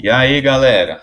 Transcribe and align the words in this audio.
E 0.00 0.08
aí, 0.08 0.40
galera? 0.40 1.02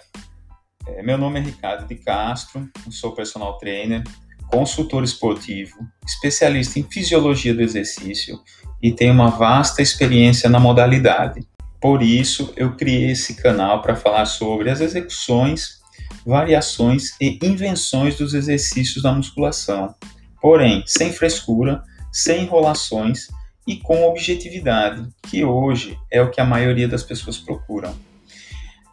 É, 0.87 1.03
meu 1.03 1.17
nome 1.17 1.37
é 1.37 1.43
Ricardo 1.43 1.85
de 1.85 1.95
Castro, 1.95 2.69
sou 2.89 3.11
personal 3.11 3.57
trainer, 3.57 4.01
consultor 4.47 5.03
esportivo, 5.03 5.75
especialista 6.07 6.79
em 6.79 6.83
fisiologia 6.83 7.53
do 7.53 7.61
exercício 7.61 8.39
e 8.81 8.93
tenho 8.93 9.11
uma 9.11 9.31
vasta 9.31 9.81
experiência 9.81 10.49
na 10.49 10.61
modalidade. 10.61 11.45
Por 11.81 12.01
isso, 12.01 12.53
eu 12.55 12.77
criei 12.77 13.11
esse 13.11 13.35
canal 13.35 13.81
para 13.81 13.97
falar 13.97 14.25
sobre 14.27 14.69
as 14.69 14.79
execuções, 14.79 15.81
variações 16.25 17.19
e 17.19 17.37
invenções 17.43 18.15
dos 18.15 18.33
exercícios 18.33 19.03
da 19.03 19.11
musculação. 19.11 19.93
Porém, 20.41 20.85
sem 20.87 21.11
frescura, 21.11 21.83
sem 22.13 22.43
enrolações 22.43 23.27
e 23.67 23.75
com 23.75 24.07
objetividade, 24.07 25.05
que 25.23 25.43
hoje 25.43 25.99
é 26.09 26.21
o 26.21 26.31
que 26.31 26.39
a 26.39 26.45
maioria 26.45 26.87
das 26.87 27.03
pessoas 27.03 27.37
procuram. 27.37 27.93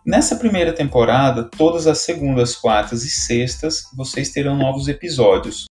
Nessa 0.05 0.35
primeira 0.35 0.73
temporada, 0.73 1.45
todas 1.45 1.87
as 1.87 1.99
segundas, 1.99 2.57
quartas 2.57 3.05
e 3.05 3.09
sextas, 3.09 3.85
vocês 3.95 4.31
terão 4.31 4.57
novos 4.57 4.89
episódios. 4.89 5.67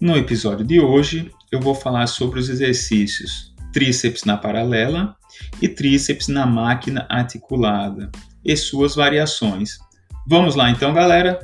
No 0.00 0.16
episódio 0.16 0.64
de 0.64 0.78
hoje, 0.78 1.32
eu 1.50 1.60
vou 1.60 1.74
falar 1.74 2.06
sobre 2.06 2.38
os 2.38 2.48
exercícios 2.48 3.52
tríceps 3.72 4.22
na 4.22 4.36
paralela 4.36 5.16
e 5.60 5.68
tríceps 5.68 6.28
na 6.28 6.46
máquina 6.46 7.04
articulada 7.10 8.12
e 8.44 8.56
suas 8.56 8.94
variações. 8.94 9.76
Vamos 10.24 10.54
lá 10.54 10.70
então, 10.70 10.94
galera? 10.94 11.40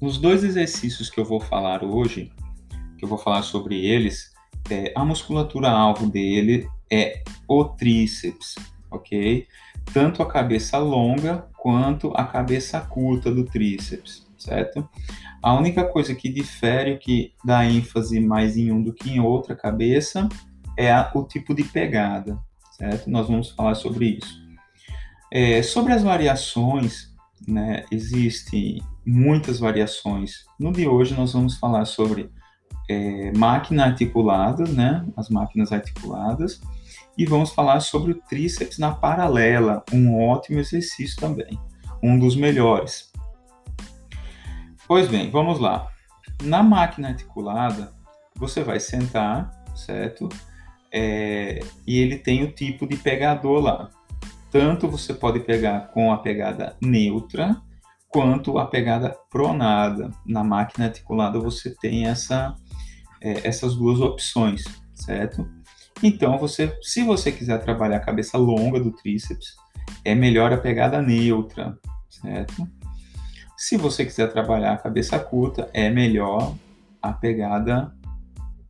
Os 0.00 0.16
dois 0.16 0.42
exercícios 0.42 1.10
que 1.10 1.20
eu 1.20 1.24
vou 1.26 1.40
falar 1.40 1.84
hoje, 1.84 2.32
que 2.96 3.04
eu 3.04 3.08
vou 3.08 3.18
falar 3.18 3.42
sobre 3.42 3.84
eles, 3.84 4.32
é, 4.70 4.92
a 4.96 5.04
musculatura 5.04 5.68
alvo 5.68 6.08
dele 6.08 6.66
é 6.90 7.22
o 7.46 7.64
tríceps, 7.64 8.54
ok? 8.90 9.46
Tanto 9.92 10.22
a 10.22 10.26
cabeça 10.26 10.78
longa 10.78 11.46
quanto 11.58 12.12
a 12.16 12.24
cabeça 12.24 12.80
curta 12.80 13.30
do 13.30 13.44
tríceps, 13.44 14.26
certo? 14.38 14.88
A 15.42 15.52
única 15.52 15.84
coisa 15.84 16.14
que 16.14 16.30
difere, 16.30 16.96
que 16.96 17.34
dá 17.44 17.66
ênfase 17.66 18.20
mais 18.20 18.56
em 18.56 18.72
um 18.72 18.82
do 18.82 18.94
que 18.94 19.10
em 19.10 19.20
outra 19.20 19.54
cabeça, 19.54 20.26
é 20.78 20.90
a, 20.90 21.10
o 21.14 21.24
tipo 21.24 21.54
de 21.54 21.64
pegada, 21.64 22.38
certo? 22.72 23.10
Nós 23.10 23.28
vamos 23.28 23.50
falar 23.50 23.74
sobre 23.74 24.18
isso. 24.18 24.40
É, 25.30 25.62
sobre 25.62 25.92
as 25.92 26.02
variações, 26.02 27.09
né, 27.46 27.84
existem 27.90 28.82
muitas 29.04 29.58
variações. 29.58 30.44
No 30.58 30.72
de 30.72 30.86
hoje 30.86 31.14
nós 31.14 31.32
vamos 31.32 31.56
falar 31.58 31.84
sobre 31.84 32.30
é, 32.88 33.32
máquina 33.36 33.84
articulada, 33.84 34.64
né, 34.64 35.06
as 35.16 35.28
máquinas 35.28 35.72
articuladas, 35.72 36.60
e 37.16 37.24
vamos 37.24 37.50
falar 37.50 37.80
sobre 37.80 38.12
o 38.12 38.20
tríceps 38.28 38.78
na 38.78 38.92
paralela, 38.92 39.84
um 39.92 40.18
ótimo 40.28 40.58
exercício 40.58 41.18
também, 41.18 41.58
um 42.02 42.18
dos 42.18 42.34
melhores. 42.36 43.12
Pois 44.86 45.06
bem, 45.06 45.30
vamos 45.30 45.60
lá. 45.60 45.88
Na 46.42 46.62
máquina 46.62 47.08
articulada, 47.08 47.92
você 48.34 48.64
vai 48.64 48.80
sentar, 48.80 49.50
certo? 49.76 50.28
É, 50.92 51.60
e 51.86 51.98
ele 51.98 52.18
tem 52.18 52.42
o 52.42 52.50
tipo 52.50 52.86
de 52.86 52.96
pegador 52.96 53.60
lá. 53.60 53.90
Tanto 54.50 54.88
você 54.88 55.14
pode 55.14 55.40
pegar 55.40 55.88
com 55.92 56.12
a 56.12 56.18
pegada 56.18 56.76
neutra, 56.82 57.60
quanto 58.08 58.58
a 58.58 58.66
pegada 58.66 59.16
pronada. 59.30 60.10
Na 60.26 60.42
máquina 60.42 60.86
articulada 60.86 61.38
você 61.38 61.74
tem 61.80 62.06
essa, 62.06 62.54
é, 63.20 63.46
essas 63.46 63.76
duas 63.76 64.00
opções, 64.00 64.64
certo? 64.94 65.48
Então, 66.02 66.38
você, 66.38 66.76
se 66.82 67.02
você 67.02 67.30
quiser 67.30 67.58
trabalhar 67.58 67.98
a 67.98 68.04
cabeça 68.04 68.36
longa 68.38 68.80
do 68.80 68.90
tríceps, 68.90 69.54
é 70.04 70.14
melhor 70.14 70.52
a 70.52 70.58
pegada 70.58 71.00
neutra, 71.00 71.78
certo? 72.08 72.66
Se 73.56 73.76
você 73.76 74.04
quiser 74.04 74.32
trabalhar 74.32 74.72
a 74.72 74.78
cabeça 74.78 75.18
curta, 75.18 75.68
é 75.74 75.90
melhor 75.90 76.54
a 77.02 77.12
pegada 77.12 77.94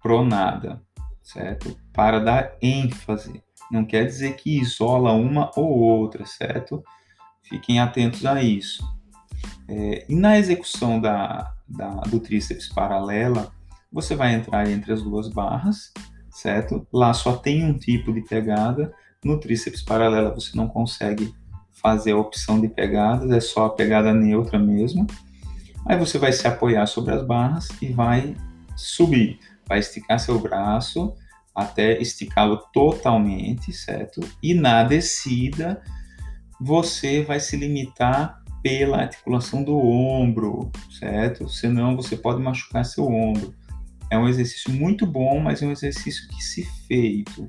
pronada, 0.02 0.82
certo? 1.22 1.76
Para 1.92 2.18
dar 2.18 2.52
ênfase. 2.60 3.42
Não 3.70 3.84
quer 3.84 4.04
dizer 4.04 4.36
que 4.36 4.58
isola 4.58 5.12
uma 5.12 5.50
ou 5.56 5.78
outra, 5.78 6.26
certo? 6.26 6.82
Fiquem 7.42 7.80
atentos 7.80 8.26
a 8.26 8.42
isso. 8.42 8.82
É, 9.68 10.04
e 10.08 10.14
na 10.14 10.38
execução 10.38 11.00
da, 11.00 11.52
da, 11.68 11.88
do 12.00 12.18
tríceps 12.18 12.68
paralela, 12.68 13.52
você 13.92 14.14
vai 14.14 14.34
entrar 14.34 14.68
entre 14.68 14.92
as 14.92 15.02
duas 15.02 15.28
barras, 15.28 15.92
certo? 16.30 16.86
Lá 16.92 17.12
só 17.12 17.36
tem 17.36 17.64
um 17.64 17.76
tipo 17.76 18.12
de 18.12 18.22
pegada. 18.22 18.92
No 19.24 19.38
tríceps 19.38 19.82
paralela 19.82 20.34
você 20.34 20.56
não 20.56 20.68
consegue 20.68 21.32
fazer 21.72 22.12
a 22.12 22.16
opção 22.16 22.60
de 22.60 22.68
pegadas, 22.68 23.30
é 23.30 23.40
só 23.40 23.66
a 23.66 23.70
pegada 23.70 24.12
neutra 24.12 24.58
mesmo. 24.58 25.06
Aí 25.86 25.96
você 25.96 26.18
vai 26.18 26.32
se 26.32 26.46
apoiar 26.46 26.86
sobre 26.86 27.14
as 27.14 27.24
barras 27.24 27.68
e 27.80 27.92
vai 27.92 28.36
subir. 28.76 29.38
Vai 29.66 29.78
esticar 29.78 30.18
seu 30.18 30.38
braço 30.38 31.14
até 31.62 32.00
esticá-lo 32.00 32.58
totalmente, 32.72 33.72
certo? 33.72 34.20
E 34.42 34.54
na 34.54 34.82
descida 34.82 35.82
você 36.60 37.22
vai 37.22 37.40
se 37.40 37.56
limitar 37.56 38.40
pela 38.62 38.98
articulação 38.98 39.62
do 39.62 39.78
ombro, 39.78 40.70
certo? 40.98 41.48
Senão 41.48 41.96
você 41.96 42.16
pode 42.16 42.42
machucar 42.42 42.84
seu 42.84 43.06
ombro. 43.06 43.54
É 44.10 44.18
um 44.18 44.28
exercício 44.28 44.70
muito 44.72 45.06
bom, 45.06 45.40
mas 45.40 45.62
é 45.62 45.66
um 45.66 45.72
exercício 45.72 46.28
que, 46.28 46.42
se 46.42 46.64
feito 46.86 47.48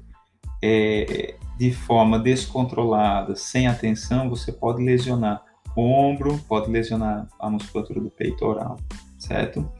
é, 0.63 1.35
de 1.57 1.71
forma 1.71 2.19
descontrolada, 2.19 3.35
sem 3.35 3.67
atenção, 3.67 4.29
você 4.29 4.51
pode 4.51 4.83
lesionar 4.83 5.43
o 5.75 5.81
ombro, 5.81 6.37
pode 6.47 6.69
lesionar 6.69 7.27
a 7.39 7.49
musculatura 7.49 7.99
do 7.99 8.09
peitoral, 8.09 8.77
certo? 9.17 9.71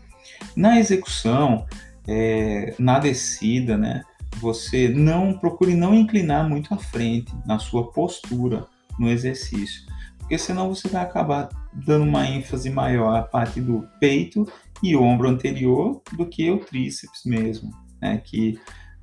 Na 0.55 0.79
execução, 0.79 1.65
é, 2.07 2.73
na 2.79 2.99
descida, 2.99 3.77
né, 3.77 4.03
você 4.37 4.87
não 4.89 5.37
procure 5.37 5.75
não 5.75 5.93
inclinar 5.93 6.47
muito 6.47 6.73
à 6.73 6.77
frente 6.77 7.33
na 7.45 7.59
sua 7.59 7.91
postura 7.91 8.65
no 8.99 9.09
exercício 9.09 9.85
porque 10.31 10.37
senão 10.37 10.73
você 10.73 10.87
vai 10.87 11.03
acabar 11.03 11.49
dando 11.73 12.05
uma 12.05 12.25
ênfase 12.25 12.69
maior 12.69 13.17
à 13.17 13.21
parte 13.21 13.59
do 13.59 13.85
peito 13.99 14.47
e 14.81 14.95
ombro 14.95 15.27
anterior 15.27 16.01
do 16.13 16.25
que 16.25 16.49
o 16.49 16.57
tríceps 16.57 17.23
mesmo, 17.25 17.69
né, 18.01 18.17
que 18.17 18.57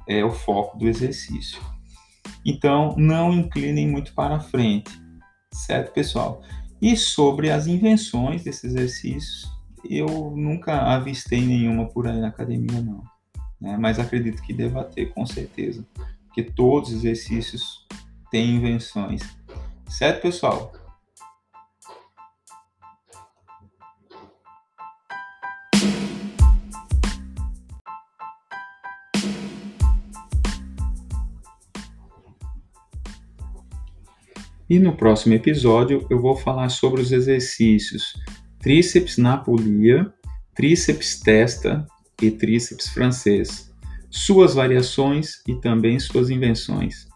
é 0.09 0.25
o 0.25 0.31
foco 0.31 0.79
do 0.79 0.89
exercício. 0.89 1.61
Então, 2.47 2.95
não 2.97 3.31
inclinem 3.31 3.87
muito 3.87 4.15
para 4.15 4.41
frente, 4.41 4.91
certo, 5.53 5.93
pessoal? 5.93 6.41
E 6.81 6.97
sobre 6.97 7.51
as 7.51 7.67
invenções 7.67 8.43
desses 8.43 8.65
exercícios, 8.65 9.53
eu 9.85 10.33
nunca 10.35 10.79
avistei 10.79 11.43
nenhuma 11.43 11.91
por 11.91 12.07
aí 12.07 12.23
na 12.23 12.29
academia, 12.29 12.81
não. 12.81 13.03
Né? 13.61 13.77
Mas 13.77 13.99
acredito 13.99 14.43
que 14.43 14.53
deva 14.53 14.85
ter, 14.85 15.07
com 15.07 15.27
certeza. 15.27 15.87
Porque 16.27 16.43
todos 16.43 16.91
os 16.91 16.97
exercícios 16.97 17.87
têm 18.31 18.57
invenções. 18.57 19.23
Certo, 19.89 20.23
pessoal? 20.23 20.73
E 34.69 34.79
no 34.79 34.95
próximo 34.95 35.33
episódio 35.33 36.07
eu 36.11 36.21
vou 36.21 36.37
falar 36.37 36.69
sobre 36.69 37.01
os 37.01 37.11
exercícios 37.11 38.13
tríceps 38.61 39.17
na 39.17 39.39
polia, 39.39 40.13
tríceps 40.55 41.19
testa 41.21 41.87
e 42.21 42.31
tríceps 42.31 42.89
francês, 42.89 43.73
suas 44.11 44.55
variações 44.55 45.43
e 45.47 45.55
também 45.55 45.99
suas 45.99 46.31
invenções. 46.31 47.07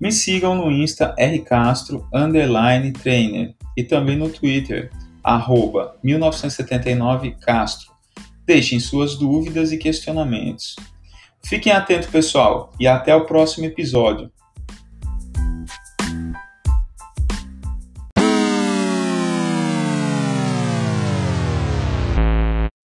Me 0.00 0.12
sigam 0.12 0.54
no 0.54 0.70
Insta 0.70 1.14
rcastro 1.18 2.06
underline 2.12 2.92
trainer 2.92 3.54
e 3.76 3.82
também 3.82 4.16
no 4.16 4.28
Twitter 4.28 4.90
arroba 5.22 5.96
1979castro. 6.04 7.86
Deixem 8.44 8.78
suas 8.78 9.16
dúvidas 9.16 9.72
e 9.72 9.78
questionamentos. 9.78 10.76
Fiquem 11.42 11.72
atentos, 11.72 12.08
pessoal, 12.08 12.70
e 12.78 12.86
até 12.86 13.14
o 13.14 13.24
próximo 13.24 13.64
episódio. 13.64 14.30